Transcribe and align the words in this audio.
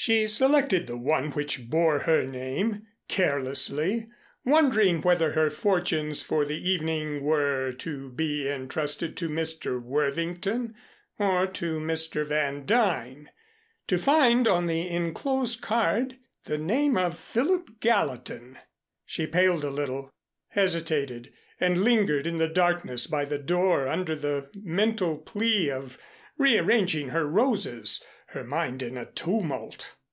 She 0.00 0.28
selected 0.28 0.86
the 0.86 0.96
one 0.96 1.32
which 1.32 1.68
bore 1.68 1.98
her 2.04 2.22
name, 2.24 2.86
carelessly, 3.08 4.06
wondering 4.44 5.02
whether 5.02 5.32
her 5.32 5.50
fortunes 5.50 6.22
for 6.22 6.44
the 6.44 6.56
evening 6.70 7.24
were 7.24 7.72
to 7.78 8.12
be 8.12 8.48
entrusted 8.48 9.16
to 9.16 9.28
Mr. 9.28 9.82
Worthington 9.82 10.76
or 11.18 11.48
to 11.48 11.80
Mr. 11.80 12.24
Van 12.24 12.64
Duyn, 12.64 13.28
to 13.88 13.98
find 13.98 14.46
on 14.46 14.66
the 14.66 14.88
enclosed 14.88 15.60
card 15.62 16.18
the 16.44 16.58
name 16.58 16.96
of 16.96 17.18
Philip 17.18 17.80
Gallatin. 17.80 18.56
She 19.04 19.26
paled 19.26 19.64
a 19.64 19.70
little, 19.70 20.12
hesitated 20.50 21.32
and 21.58 21.82
lingered 21.82 22.24
in 22.24 22.36
the 22.36 22.48
darkness 22.48 23.08
by 23.08 23.24
the 23.24 23.38
door 23.38 23.88
under 23.88 24.14
the 24.14 24.48
mental 24.54 25.16
plea 25.18 25.72
of 25.72 25.98
rearranging 26.38 27.08
her 27.08 27.26
roses, 27.26 28.00
her 28.32 28.44
mind 28.44 28.82
in 28.82 28.98
a 28.98 29.06
tumult. 29.12 29.94